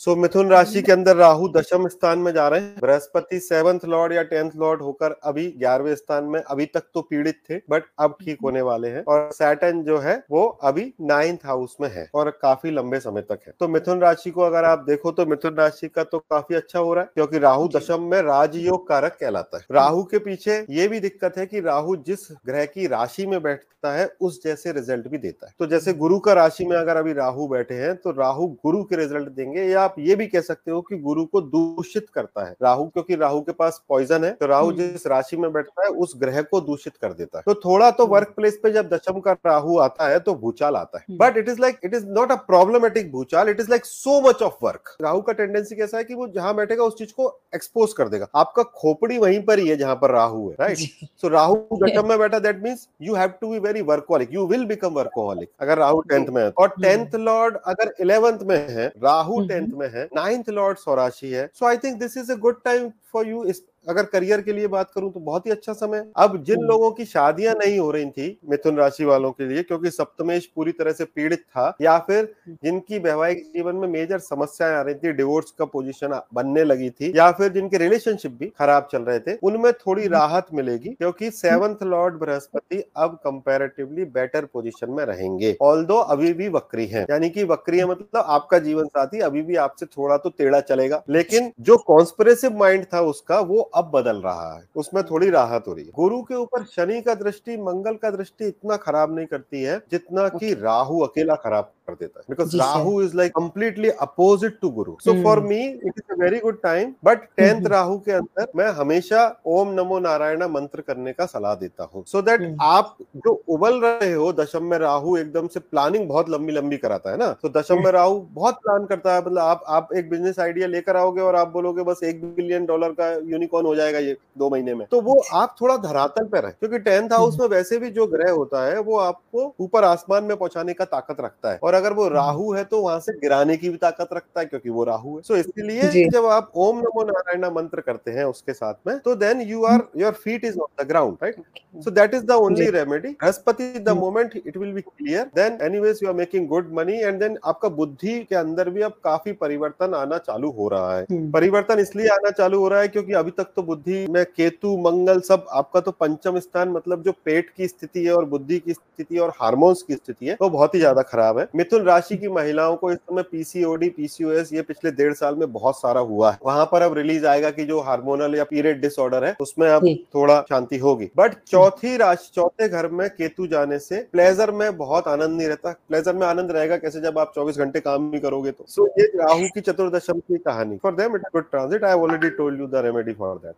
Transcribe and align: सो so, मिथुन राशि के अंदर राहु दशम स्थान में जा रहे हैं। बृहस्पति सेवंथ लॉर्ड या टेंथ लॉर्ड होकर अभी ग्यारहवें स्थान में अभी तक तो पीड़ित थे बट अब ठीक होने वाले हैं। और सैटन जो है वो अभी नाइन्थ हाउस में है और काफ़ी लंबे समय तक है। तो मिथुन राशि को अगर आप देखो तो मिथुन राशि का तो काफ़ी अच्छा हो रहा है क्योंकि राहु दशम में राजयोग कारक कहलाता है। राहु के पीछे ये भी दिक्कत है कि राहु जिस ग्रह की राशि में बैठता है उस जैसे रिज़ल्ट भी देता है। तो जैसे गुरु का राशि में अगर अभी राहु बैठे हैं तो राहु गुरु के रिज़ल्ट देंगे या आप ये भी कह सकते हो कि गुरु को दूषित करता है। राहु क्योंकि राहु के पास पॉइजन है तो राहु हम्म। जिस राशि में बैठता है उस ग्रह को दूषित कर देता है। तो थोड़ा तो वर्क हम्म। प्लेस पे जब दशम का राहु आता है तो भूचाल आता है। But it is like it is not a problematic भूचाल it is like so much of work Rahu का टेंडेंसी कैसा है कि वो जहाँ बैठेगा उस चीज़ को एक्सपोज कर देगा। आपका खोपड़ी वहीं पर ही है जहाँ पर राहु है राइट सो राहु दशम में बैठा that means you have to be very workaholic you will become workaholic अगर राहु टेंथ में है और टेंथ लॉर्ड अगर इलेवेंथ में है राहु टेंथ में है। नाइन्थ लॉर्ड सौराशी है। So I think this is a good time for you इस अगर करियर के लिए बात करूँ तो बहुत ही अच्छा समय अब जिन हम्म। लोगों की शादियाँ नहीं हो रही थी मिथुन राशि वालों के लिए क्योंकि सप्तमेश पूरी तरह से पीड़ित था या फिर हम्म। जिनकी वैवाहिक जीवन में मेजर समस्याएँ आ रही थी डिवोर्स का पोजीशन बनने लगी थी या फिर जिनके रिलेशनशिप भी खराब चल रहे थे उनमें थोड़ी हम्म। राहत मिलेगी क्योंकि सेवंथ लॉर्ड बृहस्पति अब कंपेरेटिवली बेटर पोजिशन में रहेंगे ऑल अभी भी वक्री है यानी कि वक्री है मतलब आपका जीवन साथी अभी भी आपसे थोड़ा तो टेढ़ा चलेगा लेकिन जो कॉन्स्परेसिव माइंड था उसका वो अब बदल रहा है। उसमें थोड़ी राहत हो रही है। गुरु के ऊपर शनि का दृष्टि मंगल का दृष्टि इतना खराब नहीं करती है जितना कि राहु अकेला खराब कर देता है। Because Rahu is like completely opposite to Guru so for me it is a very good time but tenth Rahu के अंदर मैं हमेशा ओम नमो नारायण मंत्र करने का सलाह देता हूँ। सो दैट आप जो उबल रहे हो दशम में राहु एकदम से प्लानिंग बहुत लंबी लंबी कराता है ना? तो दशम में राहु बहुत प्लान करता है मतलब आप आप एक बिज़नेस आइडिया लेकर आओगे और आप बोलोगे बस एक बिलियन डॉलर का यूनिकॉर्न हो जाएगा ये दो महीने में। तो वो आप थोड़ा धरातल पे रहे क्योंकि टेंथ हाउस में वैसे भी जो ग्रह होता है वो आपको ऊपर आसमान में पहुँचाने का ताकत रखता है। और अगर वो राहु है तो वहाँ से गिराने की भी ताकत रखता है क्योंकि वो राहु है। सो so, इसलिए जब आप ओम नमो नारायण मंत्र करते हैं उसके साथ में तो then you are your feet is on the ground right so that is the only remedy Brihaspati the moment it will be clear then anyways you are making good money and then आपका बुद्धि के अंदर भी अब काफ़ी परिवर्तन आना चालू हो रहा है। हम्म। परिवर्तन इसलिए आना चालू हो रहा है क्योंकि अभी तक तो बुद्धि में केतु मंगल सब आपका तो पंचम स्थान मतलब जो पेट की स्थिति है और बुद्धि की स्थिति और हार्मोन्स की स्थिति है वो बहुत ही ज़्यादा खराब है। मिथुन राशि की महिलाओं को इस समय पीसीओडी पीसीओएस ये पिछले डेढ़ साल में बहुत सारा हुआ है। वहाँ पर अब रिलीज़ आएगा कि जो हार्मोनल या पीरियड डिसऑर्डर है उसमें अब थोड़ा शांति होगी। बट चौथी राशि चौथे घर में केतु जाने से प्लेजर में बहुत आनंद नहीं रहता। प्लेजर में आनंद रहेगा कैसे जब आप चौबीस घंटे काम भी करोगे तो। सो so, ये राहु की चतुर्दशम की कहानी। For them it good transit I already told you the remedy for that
सो 0.00 0.12
so, 0.12 0.18
मिथुन 0.18 0.48
राशि 0.50 0.80
के 0.82 0.92
अंदर 0.92 1.16
राहु 1.16 1.48
दशम 1.56 1.86
स्थान 1.88 2.18
में 2.18 2.32
जा 2.32 2.46
रहे 2.48 2.60
हैं। 2.60 2.74
बृहस्पति 2.80 3.38
सेवंथ 3.40 3.84
लॉर्ड 3.84 4.12
या 4.12 4.22
टेंथ 4.22 4.50
लॉर्ड 4.56 4.82
होकर 4.82 5.12
अभी 5.22 5.46
ग्यारहवें 5.58 5.94
स्थान 5.94 6.24
में 6.24 6.40
अभी 6.40 6.66
तक 6.66 6.82
तो 6.94 7.00
पीड़ित 7.02 7.40
थे 7.50 7.56
बट 7.70 7.84
अब 7.98 8.14
ठीक 8.20 8.38
होने 8.44 8.60
वाले 8.62 8.88
हैं। 8.88 9.02
और 9.04 9.28
सैटन 9.32 9.82
जो 9.84 9.98
है 9.98 10.14
वो 10.30 10.44
अभी 10.62 10.92
नाइन्थ 11.02 11.46
हाउस 11.46 11.76
में 11.80 11.88
है 11.88 12.08
और 12.14 12.30
काफ़ी 12.42 12.70
लंबे 12.70 13.00
समय 13.00 13.22
तक 13.22 13.40
है। 13.46 13.52
तो 13.60 13.68
मिथुन 13.68 14.00
राशि 14.00 14.30
को 14.30 14.42
अगर 14.42 14.64
आप 14.64 14.84
देखो 14.86 15.12
तो 15.12 15.26
मिथुन 15.26 15.54
राशि 15.54 15.88
का 15.88 16.04
तो 16.04 16.18
काफ़ी 16.20 16.56
अच्छा 16.56 16.78
हो 16.78 16.94
रहा 16.94 17.04
है 17.04 17.10
क्योंकि 17.14 17.38
राहु 17.38 17.68
दशम 17.68 18.02
में 18.02 18.20
राजयोग 18.22 18.86
कारक 18.88 19.16
कहलाता 19.20 19.58
है। 19.58 19.64
राहु 19.72 20.02
के 20.04 20.18
पीछे 20.20 20.64
ये 20.70 20.86
भी 20.88 21.00
दिक्कत 21.00 21.38
है 21.38 21.46
कि 21.46 21.60
राहु 21.60 21.96
जिस 22.06 22.28
ग्रह 22.46 22.64
की 22.66 22.86
राशि 22.86 23.26
में 23.26 23.40
बैठता 23.42 23.92
है 23.92 24.08
उस 24.20 24.42
जैसे 24.44 24.72
रिज़ल्ट 24.72 25.08
भी 25.08 25.18
देता 25.18 25.46
है। 25.46 25.52
तो 25.58 25.66
जैसे 25.66 25.92
गुरु 25.96 26.18
का 26.20 26.32
राशि 26.34 26.64
में 26.64 26.76
अगर 26.76 26.96
अभी 26.96 27.12
राहु 27.14 27.48
बैठे 27.48 27.74
हैं 27.74 27.94
तो 27.96 28.10
राहु 28.12 28.46
गुरु 28.64 28.82
के 28.84 28.96
रिज़ल्ट 28.96 29.28
देंगे 29.30 29.64
या 29.64 29.86
आप 29.88 29.94
ये 29.98 30.14
भी 30.16 30.26
कह 30.26 30.40
सकते 30.42 30.70
हो 30.70 30.80
कि 30.80 30.96
गुरु 31.00 31.24
को 31.24 31.40
दूषित 31.42 32.06
करता 32.14 32.44
है। 32.46 32.54
राहु 32.62 32.84
क्योंकि 32.86 33.16
राहु 33.16 33.40
के 33.40 33.52
पास 33.54 33.80
पॉइजन 33.88 34.24
है 34.24 34.30
तो 34.32 34.46
राहु 34.46 34.66
हम्म। 34.66 34.76
जिस 34.78 35.06
राशि 35.06 35.36
में 35.36 35.52
बैठता 35.52 35.84
है 35.84 35.90
उस 35.98 36.12
ग्रह 36.16 36.40
को 36.42 36.60
दूषित 36.62 36.96
कर 36.96 37.12
देता 37.12 37.38
है। 37.38 37.42
तो 37.46 37.54
थोड़ा 37.60 37.90
तो 37.90 38.06
वर्क 38.06 38.26
हम्म। 38.28 38.34
प्लेस 38.36 38.58
पे 38.62 38.70
जब 38.72 38.88
दशम 38.88 39.20
का 39.20 39.32
राहु 39.46 39.78
आता 39.80 40.08
है 40.08 40.18
तो 40.20 40.34
भूचाल 40.36 40.76
आता 40.76 40.98
है। 40.98 41.16
But 41.18 41.36
it 41.38 41.48
is 41.48 41.60
like 41.60 41.78
it 41.84 41.94
is 41.94 42.06
not 42.10 42.32
a 42.32 42.36
problematic 42.48 43.10
भूचाल 43.12 43.48
it 43.48 43.60
is 43.60 43.70
like 43.70 43.84
so 43.84 44.20
much 44.28 44.42
of 44.42 44.56
work 44.62 44.96
Rahu 45.02 45.20
का 45.20 45.32
टेंडेंसी 45.32 45.76
कैसा 45.76 45.98
है 45.98 46.04
कि 46.04 46.14
वो 46.14 46.28
जहाँ 46.28 46.54
बैठेगा 46.56 46.84
उस 46.84 46.98
चीज़ 46.98 47.12
को 47.12 47.28
एक्सपोज 47.54 47.92
कर 47.92 48.08
देगा। 48.08 48.28
आपका 48.36 48.62
खोपड़ी 48.74 49.18
वहीं 49.18 49.40
पर 49.44 49.58
ही 49.58 49.68
है 49.68 49.76
जहाँ 49.76 49.94
पर 49.96 50.10
राहु 50.10 50.48
है 50.48 50.56
राइट 50.60 50.78
सो 51.22 51.28
राहु 51.28 51.56
दशम 51.82 52.08
में 52.08 52.18
बैठा 52.18 52.38
that 52.40 52.62
means 52.62 52.86
you 53.02 53.14
have 53.14 53.32
to 53.40 53.50
be 53.50 53.58
very 53.60 53.82
workaholic 53.84 54.34
you 54.34 54.46
will 54.46 54.64
become 54.66 54.92
workaholic 54.94 55.50
अगर 55.60 55.78
राहु 55.78 56.00
टेंथ 56.10 56.28
में 56.28 56.42
है 56.42 56.50
और 56.58 56.68
टेंथ 56.82 57.14
लॉर्ड 57.20 57.56
अगर 57.66 57.94
इलेवेंथ 58.00 58.42
में 58.48 58.56
है 58.68 58.86
राहु 59.02 59.40
टेंथ 59.48 59.72
में 59.78 59.88
है। 59.88 60.04
नाइन्थ 60.16 60.48
लॉर्ड 60.50 60.78
सौराशी 60.78 61.30
है। 61.30 61.50
So 61.54 61.66
I 61.66 61.76
think 61.76 61.98
this 62.00 62.16
is 62.16 62.32
a 62.32 62.36
good 62.36 62.62
time 62.64 62.90
for 63.14 63.28
you 63.28 63.44
इस 63.44 63.62
अगर 63.88 64.04
करियर 64.04 64.40
के 64.40 64.52
लिए 64.52 64.66
बात 64.66 64.90
करूँ 64.90 65.10
तो 65.12 65.20
बहुत 65.20 65.46
ही 65.46 65.50
अच्छा 65.50 65.72
समय 65.72 66.04
अब 66.16 66.36
जिन 66.44 66.56
हम्म। 66.56 66.68
लोगों 66.68 66.90
की 66.90 67.04
शादियाँ 67.04 67.54
नहीं 67.54 67.78
हो 67.78 67.90
रही 67.90 68.10
थी 68.10 68.38
मिथुन 68.50 68.76
राशि 68.76 69.04
वालों 69.04 69.30
के 69.32 69.46
लिए 69.48 69.62
क्योंकि 69.62 69.90
सप्तमेश 69.90 70.46
पूरी 70.46 70.72
तरह 70.72 70.92
से 70.92 71.04
पीड़ित 71.04 71.40
था 71.40 71.76
या 71.82 71.98
फिर 71.98 72.18
हम्म। 72.46 72.56
जिनकी 72.64 72.98
वैवाहिक 72.98 73.42
जीवन 73.46 73.76
में 73.76 73.86
मेजर 73.88 74.18
समस्याएँ 74.18 74.74
आ 74.74 74.80
रही 74.80 74.94
थी 74.94 75.12
डिवोर्स 75.12 75.50
का 75.50 75.64
पोजीशन 75.64 76.20
बनने 76.34 76.64
लगी 76.64 76.90
थी 76.90 77.12
या 77.16 77.30
फिर 77.32 77.52
जिनके 77.52 77.78
रिलेशनशिप 77.78 78.32
भी 78.32 78.46
खराब 78.58 78.88
चल 78.92 79.02
रहे 79.02 79.20
थे 79.20 79.36
उनमें 79.42 79.72
थोड़ी 79.72 80.02
हम्म। 80.02 80.14
राहत 80.14 80.46
मिलेगी 80.52 80.88
क्योंकि 80.90 81.30
सेवंथ 81.30 81.82
लॉर्ड 81.84 82.14
बृहस्पति 82.14 82.82
अब 82.96 83.18
कंपेरेटिवली 83.24 84.04
बेटर 84.10 84.44
पोजिशन 84.44 84.90
में 84.90 85.04
रहेंगे 85.04 85.56
ऑल 85.62 85.86
अभी 85.88 86.32
भी 86.32 86.48
वक्री 86.48 86.86
है 86.86 87.06
यानी 87.10 87.30
कि 87.30 87.44
वक्री 87.44 87.78
है 87.78 87.84
मतलब 87.84 88.24
आपका 88.28 88.58
जीवन 88.58 88.86
साथी 88.88 89.20
अभी 89.20 89.42
भी 89.42 89.56
आपसे 89.58 89.86
थोड़ा 89.88 90.16
तो 90.16 90.30
टेढ़ा 90.30 90.60
चलेगा 90.62 91.02
लेकिन 91.10 91.52
जो 91.60 91.76
कॉन्स्परेसिव 91.86 92.56
माइंड 92.58 92.84
था 92.84 92.97
उसका 93.00 93.40
वो 93.40 93.60
अब 93.60 93.90
बदल 93.94 94.16
रहा 94.16 94.54
है। 94.54 94.64
उसमें 94.76 95.02
थोड़ी 95.04 95.30
राहत 95.30 95.64
हो 95.68 95.72
रही 95.72 95.84
है। 95.84 95.90
गुरु 95.94 96.22
के 96.22 96.34
ऊपर 96.34 96.64
शनि 96.64 97.00
का 97.02 97.14
दृष्टि 97.14 97.56
मंगल 97.56 97.94
का 97.94 98.10
दृष्टि 98.10 98.46
इतना 98.46 98.76
खराब 98.76 99.16
नहीं 99.16 99.26
करती 99.26 99.62
है 99.62 99.78
जितना 99.90 100.28
कि 100.28 100.54
राहु 100.54 101.00
अकेला 101.00 101.34
खराब 101.34 101.72
कर 101.88 101.94
देता 101.94 102.20
है। 102.20 102.24
Because 102.30 102.56
Rahu 102.56 103.00
is 103.02 103.16
like 103.16 103.32
completely 103.32 103.88
opposite 104.00 104.58
to 104.62 104.70
Guru 104.70 104.96
so 105.04 105.12
for 105.22 105.40
me 105.42 105.60
it 105.64 105.92
is 105.98 106.12
a 106.12 106.16
very 106.22 106.38
good 106.40 106.60
time 106.62 106.92
but 107.04 107.24
tenth 107.36 107.66
Rahu 107.70 107.98
के 107.98 108.12
अंदर 108.12 108.52
मैं 108.56 108.68
हमेशा 108.74 109.24
ओम 109.48 109.72
नमो 109.74 109.98
नारायण 110.00 110.44
मंत्र 110.50 110.80
करने 110.80 111.12
का 111.12 111.26
सलाह 111.26 111.54
देता 111.56 111.84
हूँ। 111.84 112.04
सो 112.06 112.22
दैट 112.22 112.56
आप 112.62 112.96
जो 113.16 113.32
उबल 113.48 113.80
रहे 113.80 114.12
हो 114.12 114.32
दशम 114.34 114.64
में 114.64 114.76
राहु 114.78 115.16
एकदम 115.18 115.46
से 115.48 115.60
प्लानिंग 115.60 116.08
बहुत 116.08 116.30
लंबी 116.30 116.52
लंबी 116.52 116.76
कराता 116.78 117.10
है 117.10 117.16
ना? 117.18 117.32
तो 117.32 117.48
दशम 117.50 117.82
में 117.84 117.90
राहु 117.92 118.20
बहुत 118.32 118.54
प्लान 118.62 118.84
करता 118.86 119.14
है 119.14 119.20
मतलब 119.20 119.38
आप 119.38 119.64
आप 119.68 119.88
एक 119.96 120.10
बिज़नेस 120.10 120.38
आइडिया 120.40 120.66
लेकर 120.68 120.96
आओगे 120.96 121.20
और 121.22 121.36
आप 121.36 121.48
बोलोगे 121.48 121.82
बस 121.84 122.00
एक 122.04 122.24
बिलियन 122.26 122.66
डॉलर 122.66 122.92
का 122.92 123.08
यूनिकॉर्न 123.30 123.66
हो 123.66 123.74
जाएगा 123.74 123.98
ये 124.00 124.16
दो 124.38 124.50
महीने 124.50 124.74
में। 124.74 124.86
तो 124.90 125.00
वो 125.00 125.20
आप 125.34 125.54
थोड़ा 125.60 125.76
धरातल 125.78 126.24
पे 126.26 126.40
रहे 126.40 126.52
क्योंकि 126.52 126.78
टेंथ 126.80 127.12
हाउस 127.12 127.38
में 127.40 127.46
वैसे 127.48 127.78
भी 127.78 127.90
जो 127.90 128.06
ग्रह 128.08 128.30
होता 128.32 128.64
है 128.66 128.80
वो 128.80 128.98
आपको 128.98 129.54
ऊपर 129.60 129.84
आसमान 129.84 130.24
में 130.24 130.36
पहुँचाने 130.36 130.72
का 130.74 130.84
ताकत 130.86 131.20
रखता 131.20 131.52
है। 131.52 131.58
और 131.58 131.74
अगर 131.78 131.92
वो 131.94 132.08
राहु 132.10 132.52
है 132.52 132.64
तो 132.66 132.80
वहाँ 132.82 133.00
से 133.00 133.12
गिराने 133.18 133.56
की 133.56 133.68
भी 133.68 133.76
ताकत 133.78 134.08
रखता 134.12 134.40
है 134.40 134.46
क्योंकि 134.46 134.70
वो 134.70 134.84
राहु 134.84 135.16
है। 135.16 135.22
सो 135.22 135.34
so, 135.34 135.40
इसलिए 135.40 136.08
जब 136.10 136.26
आप 136.28 136.52
ओम 136.56 136.78
नमो 136.80 137.02
नारायण 137.04 137.44
मंत्र 137.54 137.80
करते 137.82 138.10
हैं 138.10 138.24
उसके 138.26 138.52
साथ 138.54 138.74
में 138.86 138.98
तो 139.00 139.14
then 139.16 139.40
you 139.42 139.64
are 139.66 139.82
your 139.98 140.12
feet 140.24 140.44
is 140.44 140.58
on 140.58 140.82
the 140.82 140.86
ground 140.88 141.16
right 141.22 141.36
so 141.84 141.90
that 141.92 142.14
is 142.14 142.24
the 142.24 142.38
only 142.42 142.68
remedy 142.70 143.08
Brihaspati 143.10 143.64
the 143.78 143.96
moment 143.96 144.36
it 144.36 144.56
will 144.56 144.72
be 144.72 144.80
clear 144.82 145.30
then 145.36 145.58
anyways 145.64 146.00
you 146.02 146.08
are 146.08 146.14
making 146.16 146.46
good 146.48 146.72
money 146.74 146.98
and 146.98 147.20
then 147.20 147.36
आपका 147.44 147.68
बुद्धि 147.78 148.18
के 148.20 148.36
अंदर 148.36 148.70
भी 148.70 148.82
अब 148.82 148.92
काफ़ी 149.04 149.32
परिवर्तन 149.38 149.94
आना 149.94 150.18
चालू 150.20 150.50
हो 150.52 150.68
रहा 150.68 150.96
है। 150.96 151.02
हम्म। 151.02 151.30
परिवर्तन 151.30 151.78
इसलिए 151.78 152.08
आना 152.10 152.30
चालू 152.32 152.58
हो 152.58 152.68
रहा 152.68 152.80
है 152.80 152.88
क्योंकि 152.88 153.12
अभी 153.14 153.30
तक 153.32 153.52
तो 153.56 153.62
बुद्धि 153.62 154.06
में 154.10 154.24
केतु 154.26 154.76
मंगल 154.80 155.20
सब 155.22 155.46
आपका 155.52 155.80
तो 155.80 155.90
पंचम 156.00 156.38
स्थान 156.40 156.68
मतलब 156.70 157.02
जो 157.02 157.12
पेट 157.24 157.50
की 157.50 157.68
स्थिति 157.68 158.04
है 158.04 158.12
और 158.14 158.24
बुद्धि 158.26 158.58
की 158.58 158.72
स्थिति 158.72 159.18
और 159.18 159.32
हार्मोन्स 159.40 159.82
की 159.82 159.94
स्थिति 159.94 160.26
है 160.26 160.36
वो 160.40 160.48
बहुत 160.50 160.74
ही 160.74 160.80
ज़्यादा 160.80 161.02
खराब 161.04 161.38
है। 161.38 161.46
मिथुन 161.70 161.86
राशि 161.86 162.16
की 162.16 162.28
महिलाओं 162.28 162.76
को 162.76 162.90
इस 162.92 162.98
समय 162.98 163.22
पीसीओडी 163.22 163.88
पीसीओएस 163.88 164.52
ये 164.52 164.62
पिछले 164.62 164.90
डेढ़ 164.92 165.12
साल 165.14 165.34
में 165.34 165.52
बहुत 165.52 165.76
सारा 165.76 166.00
हुआ 166.02 166.30
है। 166.30 166.38
वहाँ 166.44 166.64
पर 166.66 166.82
अब 166.82 166.96
रिलीज़ 166.98 167.26
आएगा 167.26 167.50
कि 167.50 167.64
जो 167.64 167.80
हार्मोनल 167.80 168.34
या 168.34 168.44
पीरियड 168.44 168.80
डिसऑर्डर 168.80 169.24
है 169.24 169.34
उसमें 169.40 169.68
अब 169.68 169.86
थोड़ा 170.14 170.40
शांति 170.48 170.78
होगी। 170.78 171.10
बट 171.16 171.34
चौथी 171.46 171.96
राशि 171.96 172.30
चौथे 172.34 172.68
घर 172.68 172.88
में 172.90 173.08
केतु 173.10 173.46
जाने 173.46 173.78
से 173.78 174.00
प्लेजर 174.12 174.50
में 174.52 174.76
बहुत 174.76 175.08
आनंद 175.08 175.36
नहीं 175.36 175.48
रहता। 175.48 175.72
प्लेजर 175.88 176.14
में 176.14 176.26
आनंद 176.26 176.52
रहेगा 176.52 176.76
कैसे 176.78 177.00
जब 177.00 177.18
आप 177.18 177.32
चौबीस 177.34 177.58
घंटे 177.58 177.80
काम 177.80 178.10
भी 178.10 178.20
करोगे 178.20 178.50
तो। 178.50 178.64
सो 178.68 178.82
so, 178.82 178.90
ये 178.98 179.06
राहु 179.16 179.48
की 179.54 179.60
चतुर्दशम 179.62 180.18
की 180.20 180.38
कहानी। 180.38 180.76
For 180.82 180.94
them 180.94 181.16
it 181.16 181.22
good 181.32 181.50
transit 181.50 181.84
I 181.84 181.94
already 181.96 182.30
told 182.32 182.60
you 182.60 182.66
the 182.68 182.84
remedy 182.84 183.12
for 183.12 183.36
that 183.36 183.54